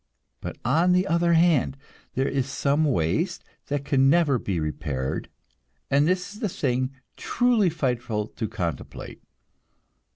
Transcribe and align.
But, 0.39 0.57
on 0.65 0.93
the 0.93 1.05
other 1.05 1.33
hand, 1.33 1.77
there 2.15 2.27
is 2.27 2.47
some 2.47 2.85
waste 2.85 3.43
that 3.67 3.85
can 3.85 4.09
never 4.09 4.39
be 4.39 4.59
repaired, 4.59 5.29
and 5.91 6.07
this 6.07 6.33
is 6.33 6.39
the 6.39 6.49
thing 6.49 6.89
truly 7.17 7.69
frightful 7.69 8.25
to 8.29 8.47
contemplate. 8.47 9.21